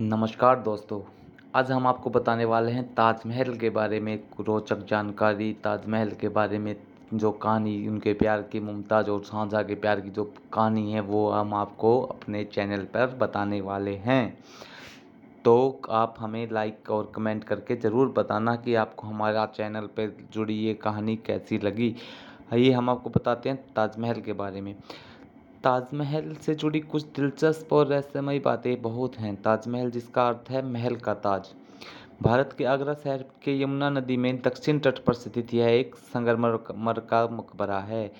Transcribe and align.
नमस्कार 0.00 0.58
दोस्तों, 0.58 1.00
आज 1.54 1.70
हम 1.72 1.86
आपको 1.86 2.10
बताने 2.10 2.44
वाले 2.44 2.72
हैं 2.72 2.82
ताजमहल 2.94 3.56
के 3.56 3.70
बारे 3.70 3.98
में, 4.00 4.18
रोचक 4.40 4.84
जानकारी 4.86 5.52
ताजमहल 5.52 6.10
के 6.10 6.28
बारे 6.28 6.58
में, 6.58 6.76
जो 7.14 7.30
कहानी, 7.32 7.88
उनके 7.88 8.12
प्यार 8.12 8.42
की 8.42 8.60
मुमताज़ 8.60 9.10
और 9.10 9.24
शाहजहाँ 9.24 9.64
के 9.64 9.74
प्यार 9.74 10.00
की 10.00 10.10
जो 10.10 10.24
कहानी 10.52 10.92
है, 10.92 11.00
वो 11.00 11.30
हम 11.30 11.54
आपको 11.54 12.00
अपने 12.02 12.44
चैनल 12.44 12.84
पर 12.84 13.16
बताने 13.16 13.60
वाले 13.60 13.94
हैं। 13.96 14.38
तो 15.44 15.82
आप 15.90 16.14
हमें 16.18 16.50
लाइक 16.52 16.90
और 16.90 17.12
कमेंट 17.14 17.44
करके 17.44 17.76
ज़रूर 17.76 18.12
बताना 18.12 18.56
कि 18.56 18.74
आपको 18.74 19.06
हमारा 19.06 19.46
चैनल 19.46 19.86
पर 19.98 20.16
जुड़ी 20.32 20.54
ये 20.54 20.74
कहानी 20.74 21.16
कैसी 21.16 21.58
लगी। 21.58 21.94
आइए 22.52 22.72
हम 22.72 22.90
आपको 22.90 23.10
बताते 23.10 23.48
हैं 23.48 23.58
ताजमहल 23.76 24.20
के 24.20 24.32
बारे 24.32 24.60
में। 24.60 24.74
ताजमहल 25.68 26.34
से 26.34 26.54
जुड़ी 26.54 26.80
कुछ 26.80 27.02
दिलचस्प 27.04 27.72
और 27.72 27.86
रहस्यमयी 27.86 28.38
बातें 28.38 28.82
बहुत 28.82 29.16
हैं। 29.16 29.42
ताजमहल, 29.42 29.90
जिसका 29.90 30.28
अर्थ 30.28 30.50
है 30.50 30.64
महल 30.66 30.96
का 30.96 31.14
ताज। 31.14 31.48
भारत 32.22 32.54
के 32.58 32.64
आगरा 32.64 32.94
शहर 32.94 33.24
के 33.44 33.62
यमुना 33.62 33.90
नदी 33.90 34.16
में 34.16 34.40
दक्षिण 34.42 34.78
तट 34.78 34.98
पर 34.98 35.14
स्थित 35.14 35.54
यह 35.54 35.66
एक 35.66 35.94
संगमरमर 35.94 37.00
का 37.00 37.28
मकबरा 37.32 37.78
है। 37.80 38.12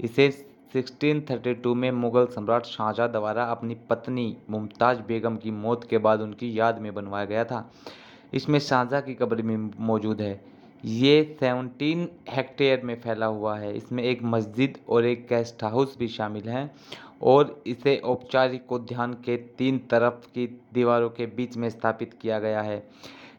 इसे 0.00 0.30
1632 0.74 1.74
में 1.74 1.90
मुगल 1.90 2.26
सम्राट 2.26 2.66
शाहजहाँ 2.66 3.10
द्वारा 3.12 3.44
अपनी 3.44 3.74
पत्नी 3.74 4.36
मुमताज़ 4.50 5.00
बेगम 5.00 5.36
की 5.36 5.50
मौत 5.50 5.84
के 5.84 5.98
बाद 5.98 6.20
उनकी 6.20 6.58
याद 6.58 6.78
में 6.78 6.94
बनवाया 6.94 7.24
गया 7.24 7.44
था। 7.44 7.70
इसमें 8.34 8.58
शाहजहाँ 8.58 9.02
की 9.02 9.14
कब्र 9.14 9.42
भी 9.42 9.56
मौजूद 9.82 10.20
है। 10.20 10.40
ये 10.84 11.22
सेवनटीन 11.40 12.08
हेक्टेयर 12.30 12.80
में 12.84 12.94
फैला 13.00 13.26
हुआ 13.26 13.56
है। 13.58 13.76
इसमें 13.76 14.02
एक 14.02 14.22
मस्जिद 14.24 14.78
और 14.88 15.04
एक 15.04 15.26
गेस्ट 15.28 15.64
हाउस 15.64 15.96
भी 15.98 16.08
शामिल 16.08 16.48
हैं 16.48 16.70
और 17.22 17.62
इसे 17.66 17.96
औपचारिक 17.96 18.72
उद्यान 18.72 19.12
के 19.14 19.36
तीन 19.58 19.78
तरफ़ 19.90 20.26
की 20.26 20.46
दीवारों 20.74 21.10
के 21.10 21.26
बीच 21.26 21.56
में 21.56 21.68
स्थापित 21.70 22.18
किया 22.22 22.38
गया 22.38 22.62
है। 22.62 22.82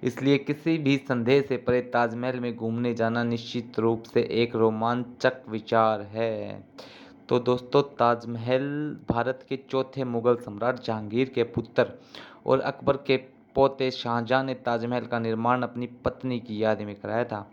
इसलिए 0.03 0.37
किसी 0.37 0.77
भी 0.77 0.97
संदेह 0.97 1.41
से 1.41 1.57
परे 1.57 1.81
ताजमहल 1.81 2.39
में 2.39 2.55
घूमने 2.55 2.93
जाना 2.93 3.23
निश्चित 3.23 3.79
रूप 3.79 4.03
से 4.03 4.21
एक 4.33 4.55
रोमांचक 4.55 5.41
विचार 5.49 6.01
है। 6.01 6.63
तो 7.29 7.39
दोस्तों, 7.39 7.81
ताजमहल 7.81 8.63
भारत 9.09 9.45
के 9.49 9.59
चौथे 9.69 10.03
मुगल 10.03 10.35
सम्राट 10.35 10.79
जहांगीर 10.79 11.29
के 11.29 11.43
पुत्र 11.43 11.87
और 12.45 12.59
अकबर 12.59 12.97
के 12.97 13.17
पोते 13.55 13.91
शाहजहाँ 13.91 14.43
ने 14.43 14.53
ताजमहल 14.53 15.05
का 15.05 15.19
निर्माण 15.19 15.61
अपनी 15.61 15.87
पत्नी 15.87 16.39
की 16.39 16.63
याद 16.63 16.81
में 16.81 16.95
कराया 16.95 17.23
था। 17.23 17.51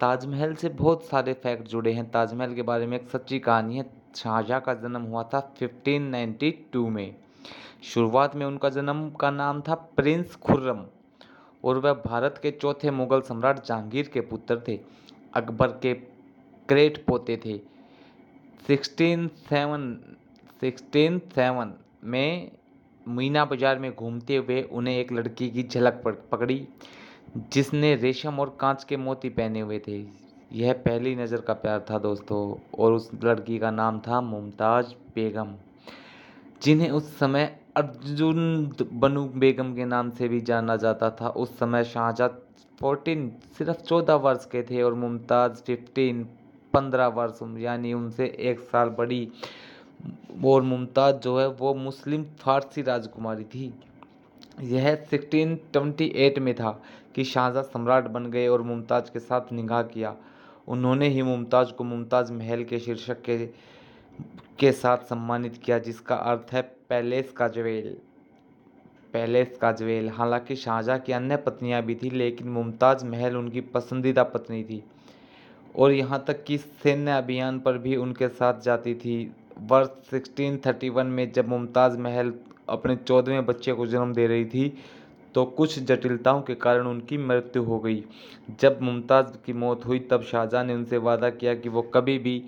ताजमहल 0.00 0.54
से 0.54 0.68
बहुत 0.68 1.04
सारे 1.04 1.32
फैक्ट 1.32 1.68
जुड़े 1.68 1.92
हैं। 1.92 2.10
ताजमहल 2.10 2.54
के 2.54 2.62
बारे 2.62 2.86
में 2.86 3.00
एक 3.00 3.08
सच्ची 3.08 3.38
कहानी 3.38 3.76
है। 3.76 3.90
शाहजहाँ 4.16 4.60
का 4.60 4.74
जन्म 4.74 5.02
हुआ 5.02 5.22
था 5.22 5.54
1592 5.58 6.88
में। 6.88 7.16
शुरुआत 7.82 8.36
में 8.36 8.46
उनका 8.46 8.68
जन्म 8.68 9.10
का 9.10 9.30
नाम 9.30 9.60
था 9.60 9.74
प्रिंस 9.74 10.34
खुर्रम 10.34 10.84
और 11.64 11.78
वह 11.78 11.92
भारत 11.92 12.40
के 12.42 12.50
चौथे 12.50 12.90
मुगल 12.90 13.20
सम्राट 13.20 13.64
जहांगीर 13.64 14.08
के 14.08 14.20
पुत्र 14.20 14.62
थे। 14.68 14.80
अकबर 15.34 15.68
के 15.68 15.94
ग्रेट 16.68 17.06
पोते 17.06 17.36
थे। 17.36 17.58
सिक्सटीन 18.66 19.28
सेवन 19.28 19.98
सिक्सटीन 20.60 21.18
सेवन 21.18 21.74
में 22.04 22.52
मीना 23.08 23.44
बाज़ार 23.44 23.78
में 23.78 23.94
घूमते 23.94 24.36
हुए 24.36 24.60
उन्हें 24.62 24.96
एक 24.96 25.12
लड़की 25.12 25.48
की 25.50 25.62
झलक 25.64 26.02
पकड़ी, 26.32 26.66
जिसने 27.52 27.94
रेशम 27.96 28.40
और 28.40 28.56
कांच 28.60 28.84
के 28.84 28.96
मोती 28.96 29.28
पहने 29.30 29.60
हुए 29.60 29.78
थे। 29.88 29.98
यह 30.50 30.72
पहली 30.84 31.14
नज़र 31.16 31.40
का 31.40 31.52
प्यार 31.54 31.84
था 31.90 31.98
दोस्तों, 31.98 32.40
और 32.74 32.92
उस 32.92 33.10
लड़की 33.24 33.58
का 33.58 33.70
नाम 33.70 33.98
था 34.00 34.20
मुमताज़ 34.22 34.92
बेगम, 35.14 35.54
जिन्हें 36.62 36.90
उस 36.90 37.16
समय 37.18 37.44
अर्जुन 37.76 38.72
बनु 38.92 39.24
बेगम 39.36 39.74
के 39.74 39.84
नाम 39.84 40.10
से 40.10 40.28
भी 40.28 40.40
जाना 40.42 40.76
जाता 40.76 41.10
था। 41.12 41.28
उस 41.28 41.58
समय 41.58 41.84
शाहजहाँ 41.84 42.28
फोर्टीन, 42.80 43.30
सिर्फ़ 43.58 43.82
चौदह 43.82 44.14
वर्ष 44.16 44.44
के 44.46 44.62
थे, 44.62 44.82
और 44.82 44.94
मुमताज़ 44.94 45.62
फिफ्टीन, 45.62 46.22
पंद्रह 46.74 47.06
वर्ष 47.08 47.38
यानी 47.58 47.92
उनसे 47.92 48.26
एक 48.40 48.60
साल 48.62 48.88
बड़ी 48.88 49.28
और 50.44 50.62
मुमताज़ 50.62 51.16
जो 51.16 51.40
है, 51.40 51.48
वो 51.48 51.74
मुस्लिम 51.74 52.24
फारसी 52.24 52.82
राजकुमारी 52.82 53.44
थी। 53.44 53.74
यह 54.60 54.94
1628 54.94 56.38
में 56.38 56.54
था 56.54 56.82
कि 57.14 57.24
शाहजहाँ 57.24 57.62
सम्राट 57.62 58.04
बन 58.04 58.30
गए 58.30 58.48
और 58.48 58.62
मुमताज़ 58.62 59.12
के 59.12 59.18
साथ 59.18 59.52
निगाह 59.52 59.82
किया। 59.82 60.16
उन्होंने 60.68 61.08
ही 61.08 61.22
मुमताज़ 61.22 61.72
को 61.72 61.84
मुमताज़ 61.84 62.32
महल 62.32 62.64
के 62.64 62.78
शीर्षक 62.78 63.22
के 63.22 63.68
के 64.58 64.72
साथ 64.72 64.98
सम्मानित 64.98 65.56
किया, 65.56 65.78
जिसका 65.78 66.16
अर्थ 66.16 66.52
है 66.52 66.62
पैलेस 66.62 67.32
का 67.32 67.48
जवेल। 67.48 67.96
पैलेस 69.12 69.58
का 69.60 69.72
जवेल। 69.72 70.08
हालाँकि 70.08 70.56
शाहजहाँ 70.56 70.98
की 70.98 71.12
अन्य 71.12 71.36
पत्नियाँ 71.36 71.82
भी 71.82 71.94
थी, 71.94 72.10
लेकिन 72.10 72.48
मुमताज़ 72.48 73.06
महल 73.06 73.36
उनकी 73.36 73.60
पसंदीदा 73.60 74.22
पत्नी 74.22 74.64
थी। 74.64 74.84
और 75.76 75.92
यहाँ 75.92 76.24
तक 76.26 76.44
कि 76.44 76.58
सैन्य 76.58 77.10
अभियान 77.10 77.60
पर 77.60 77.78
भी 77.78 77.96
उनके 77.96 78.28
साथ 78.28 78.60
जाती 78.60 78.94
थी। 78.94 79.32
वर्ष 79.60 79.88
1631 80.14 81.04
में 81.04 81.32
जब 81.32 81.48
मुमताज़ 81.48 81.98
महल 81.98 82.32
अपने 82.68 82.96
चौदहवें 82.96 83.46
बच्चे 83.46 83.72
को 83.72 83.86
जन्म 83.86 84.12
दे 84.12 84.26
रही 84.26 84.44
थी 84.44 84.72
तो 85.34 85.44
कुछ 85.44 85.78
जटिलताओं 85.78 86.42
के 86.42 86.54
कारण 86.54 86.86
उनकी 86.86 87.18
मृत्यु 87.18 87.62
हो 87.62 87.78
गई। 87.78 88.04
जब 88.60 88.78
मुमताज़ 88.82 89.26
की 89.46 89.52
मौत 89.52 89.86
हुई, 89.86 89.98
तब 90.00 90.22
शाहजहाँ 90.22 90.64
ने 90.64 90.74
उनसे 90.74 90.96
वादा 90.98 91.30
किया 91.30 91.54
कि 91.54 91.68
वो 91.68 91.82
कभी 91.82 92.18
भी 92.18 92.42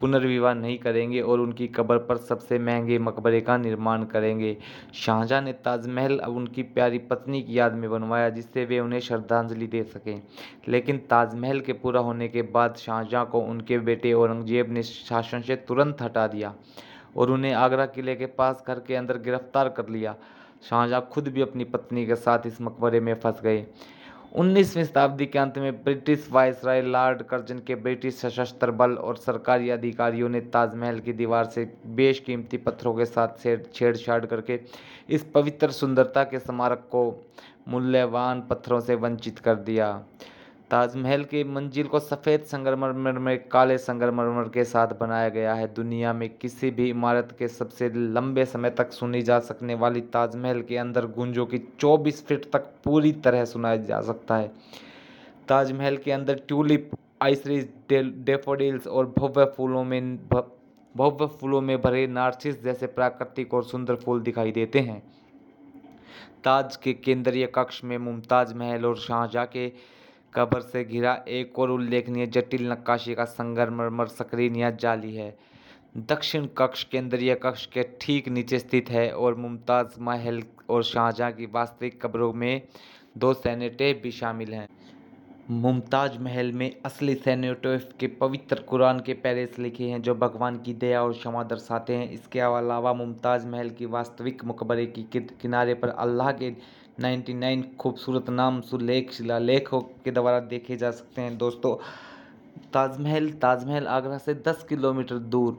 पुनर्विवाह 0.00 0.54
नहीं 0.54 0.78
करेंगे 0.78 1.20
और 1.20 1.40
उनकी 1.40 1.66
कब्र 1.68 1.98
पर 1.98 2.16
सबसे 2.16 2.58
महँगे 2.58 2.98
मकबरे 2.98 3.40
का 3.40 3.56
निर्माण 3.56 4.04
करेंगे। 4.04 4.56
शाहजहाँ 4.94 5.40
ने 5.42 5.52
ताजमहल 5.52 6.18
अब 6.18 6.36
उनकी 6.36 6.62
प्यारी 6.62 6.98
पत्नी 7.00 7.42
की 7.42 7.58
याद 7.58 7.74
में 7.74 7.90
बनवाया, 7.90 8.28
जिससे 8.28 8.64
वे 8.64 8.80
उन्हें 8.80 9.00
श्रद्धांजलि 9.00 9.66
दे 9.66 9.82
सकें। 9.84 10.22
लेकिन 10.68 10.98
ताजमहल 11.10 11.60
के 11.60 11.72
पूरा 11.72 12.00
होने 12.00 12.28
के 12.28 12.42
बाद 12.42 12.76
शाहजहाँ 12.76 13.26
को 13.26 13.40
उनके 13.40 13.78
बेटे 13.78 14.12
औरंगज़ेब 14.12 14.72
ने 14.72 14.82
शासन 14.82 15.42
से 15.42 15.56
तुरंत 15.58 16.02
हटा 16.02 16.26
दिया 16.26 16.54
और 17.16 17.30
उन्हें 17.30 17.52
आगरा 17.52 17.86
किले 17.86 18.14
के 18.14 18.26
पास 18.26 18.64
घर 18.68 18.80
के 18.80 18.94
अंदर 18.94 19.18
गिरफ़्तार 19.18 19.68
कर 19.68 19.88
लिया। 19.88 20.14
शाहजहाँ 20.62 21.08
खुद 21.12 21.28
भी 21.28 21.40
अपनी 21.40 21.64
पत्नी 21.64 22.06
के 22.06 22.14
साथ 22.16 22.46
इस 22.46 22.60
मकबरे 22.60 23.00
में 23.00 23.14
फंस 23.14 23.40
गए। 23.42 23.66
उन्नीसवीं 24.32 24.84
शताब्दी 24.84 25.26
के 25.26 25.38
अंत 25.38 25.58
में 25.58 25.82
ब्रिटिश 25.84 26.26
वायसराय 26.32 26.80
लॉर्ड 26.82 27.22
कर्जन 27.22 27.58
के 27.58 27.74
ब्रिटिश 27.74 28.14
सशस्त्र 28.14 28.70
बल 28.70 28.94
और 28.94 29.16
सरकारी 29.16 29.70
अधिकारियों 29.70 30.28
ने 30.28 30.40
ताजमहल 30.52 30.98
की 31.00 31.12
दीवार 31.12 31.44
से 31.44 31.64
बेशकीमती 31.96 32.56
पत्थरों 32.56 32.94
के 32.94 33.04
साथ 33.04 33.42
छेड़छाड़ 33.74 34.24
करके 34.26 34.60
इस 35.08 35.24
पवित्र 35.34 35.70
सुंदरता 35.70 36.24
के 36.24 36.38
स्मारक 36.38 36.88
को 36.90 37.04
मूल्यवान 37.68 38.40
पत्थरों 38.40 38.80
से 38.80 38.94
वंचित 38.94 39.38
कर 39.38 39.54
दिया। 39.54 39.90
ताजमहल 40.70 41.22
की 41.24 41.42
मंजिल 41.44 41.86
को 41.86 41.98
सफ़ेद 41.98 42.40
संगमरमर 42.40 43.18
में 43.18 43.48
काले 43.48 43.76
संगमरमर 43.78 44.48
के 44.48 44.64
साथ 44.64 44.88
बनाया 45.00 45.28
गया 45.28 45.54
है। 45.54 45.66
दुनिया 45.74 46.12
में 46.12 46.28
किसी 46.38 46.70
भी 46.70 46.88
इमारत 46.90 47.34
के 47.38 47.48
सबसे 47.48 47.88
लंबे 47.88 48.44
समय 48.44 48.70
तक 48.70 48.92
सुनी 48.92 49.22
जा 49.22 49.38
सकने 49.40 49.74
वाली 49.74 50.00
ताजमहल 50.00 50.60
के 50.62 50.76
अंदर 50.76 51.06
गुंजों 51.06 51.46
की 51.46 51.58
24 51.80 52.22
फीट 52.26 52.50
तक 52.52 52.70
पूरी 52.84 53.12
तरह 53.24 53.44
सुनाया 53.44 53.76
जा 53.76 54.00
सकता 54.00 54.36
है। 54.36 54.52
ताजमहल 55.48 55.96
के 55.96 56.12
अंदर 56.12 56.42
ट्यूलिप, 56.48 56.90
आइसरीज 57.22 57.68
डेफोडिल्स 57.92 58.86
और 58.86 59.14
भव्य 59.18 59.44
फूलों 59.56 59.84
में 59.84 60.16
भव्य 60.28 61.26
फूलों 61.26 61.60
में 61.60 61.80
भरे 61.80 62.06
नार्सिस 62.06 62.62
जैसे 62.64 62.86
प्राकृतिक 62.86 63.54
और 63.54 63.64
सुंदर 63.64 63.94
फूल 63.94 64.20
दिखाई 64.20 64.52
देते 64.52 64.80
हैं। 64.80 65.02
ताज 66.44 66.76
के 66.76 66.92
केंद्रीय 66.94 67.46
कक्ष 67.46 67.84
में 67.84 67.98
मुमताज़ 67.98 68.54
महल 68.54 68.86
और 68.86 68.96
शाहजहाँ 68.96 69.46
के 69.46 69.72
कब्र 70.34 70.60
से 70.60 70.84
घिरा 70.84 71.14
एक 71.28 71.58
और 71.58 71.70
उल्लेखनीय 71.70 72.26
जटिल 72.26 72.70
नक्काशी 72.72 73.14
का 73.14 73.24
संगमरमर 73.24 74.06
सक्रिय 74.06 74.58
या 74.60 74.70
जाली 74.70 75.14
है। 75.14 75.36
दक्षिण 75.96 76.46
कक्ष 76.58 76.84
केंद्रीय 76.84 77.34
कक्ष 77.34 77.66
के 77.66 77.82
ठीक 78.00 78.28
नीचे 78.28 78.58
स्थित 78.58 78.90
है 78.90 79.10
और 79.12 79.34
मुमताज़ 79.34 80.00
महल 80.00 80.42
और 80.70 80.82
शाहजहाँ 80.84 81.32
की 81.32 81.46
वास्तविक 81.46 82.00
कब्रों 82.02 82.32
में 82.32 82.62
दो 83.18 83.32
सैनेटे 83.34 83.92
भी 84.02 84.10
शामिल 84.10 84.54
हैं। 84.54 84.66
मुमताज़ 85.50 86.18
महल 86.18 86.50
में 86.52 86.70
असली 86.86 87.14
सैनेटेव 87.14 87.82
के 88.00 88.06
पवित्र 88.16 88.60
कुरान 88.60 88.98
के 89.00 89.12
पैरेस 89.14 89.58
लिखे 89.58 89.84
हैं, 89.84 90.00
जो 90.02 90.14
भगवान 90.14 90.56
की 90.56 90.74
दया 90.74 91.02
और 91.02 91.12
क्षमा 91.12 91.42
दर्शाते 91.42 91.94
हैं। 91.94 92.10
इसके 92.10 92.40
अलावा 92.40 92.92
मुमताज़ 92.94 93.46
महल 93.46 93.70
की 93.70 93.86
वास्तविक 93.86 94.44
मकबरे 94.44 94.84
की 94.88 95.02
किनारे 95.14 95.74
पर 95.74 95.88
अल्लाह 95.88 96.32
के 96.32 96.50
99 97.00 97.62
खूबसूरत 97.80 98.30
नाम, 98.30 98.60
सुलेख, 98.60 99.12
शिलालेखों 99.12 99.80
के 100.04 100.10
द्वारा 100.10 100.40
देखे 100.42 100.76
जा 100.76 100.90
सकते 100.90 101.22
हैं। 101.22 101.36
दोस्तों 101.38 101.74
ताजमहल 102.72 103.30
ताजमहल 103.32 103.86
आगरा 103.88 104.18
से 104.18 104.34
10 104.46 104.66
किलोमीटर 104.68 105.18
दूर, 105.32 105.58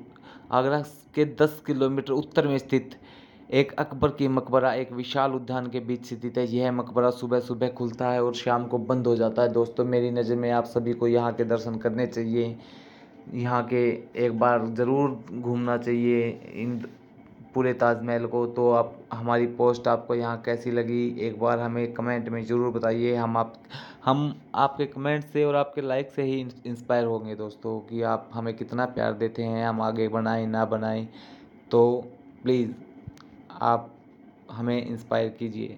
आगरा 0.52 0.82
के 1.16 1.26
10 1.36 1.62
किलोमीटर 1.66 2.14
उत्तर 2.14 2.48
में 2.48 2.58
स्थित 2.58 3.00
एक 3.50 3.72
अकबर 3.74 4.10
की 4.10 4.28
मकबरा, 4.28 4.74
एक 4.74 4.92
विशाल 4.94 5.32
उद्यान 5.34 5.68
के 5.68 5.80
बीच 5.80 6.06
स्थित 6.08 6.38
है। 6.38 6.46
यह 6.48 6.72
मकबरा 6.72 7.10
सुबह 7.12 7.40
सुबह 7.40 7.70
खुलता 7.70 8.10
है 8.10 8.24
और 8.24 8.34
शाम 8.36 8.66
को 8.68 8.78
बंद 8.80 9.08
हो 9.08 9.16
जाता 9.16 9.42
है। 9.42 9.52
दोस्तों, 9.54 9.86
मेरी 9.86 10.12
नज़र 10.12 10.36
में 10.36 10.50
आप 10.52 10.66
सभी 10.66 10.94
को 10.94 11.08
यहाँ 11.08 11.32
के 11.34 11.44
दर्शन 11.44 11.78
करने 11.78 12.06
चाहिए। 12.08 12.56
यहाँ 13.34 13.64
के 13.64 13.88
एक 14.26 14.38
बार 14.40 14.66
ज़रूर 14.68 15.24
घूमना 15.32 15.78
चाहिए 15.78 16.30
इन 16.56 16.78
पूरे 17.56 17.74
ताजमहल 17.74 18.26
को। 18.26 18.46
तो 18.48 18.70
आप, 18.72 18.94
हमारी 19.14 19.48
पोस्ट 19.48 19.88
आपको 19.88 20.16
यहाँ 20.16 20.42
कैसी 20.46 20.72
लगी, 20.72 21.08
एक 21.20 21.40
बार 21.40 21.60
हमें 21.60 21.94
कमेंट 21.94 22.30
में 22.30 22.44
ज़रूर 22.46 22.72
बताइए। 22.74 23.16
हम 23.16 23.38
आप, 23.38 23.54
हम 24.06 24.34
आपके 24.56 24.86
कमेंट 24.86 25.24
से 25.24 25.44
और 25.44 25.56
आपके 25.56 25.82
लाइक 25.82 26.12
से 26.12 26.24
ही 26.24 26.40
इंस्पायर 26.66 27.06
होंगे 27.06 27.36
दोस्तों 27.36 27.80
कि 27.80 28.02
आप 28.04 28.30
हमें 28.34 28.54
कितना 28.58 28.86
प्यार 28.88 29.14
देते 29.14 29.44
हैं। 29.44 29.66
हम 29.68 29.82
आगे 29.82 30.08
बनाएँ 30.08 30.46
ना 30.48 30.66
बनाएँ 30.66 31.08
तो 31.72 31.82
प्लीज़ 32.44 32.72
आप 33.62 33.94
हमें 34.52 34.86
इंस्पायर 34.86 35.30
कीजिए। 35.30 35.78